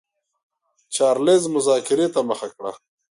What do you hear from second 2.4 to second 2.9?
کړه.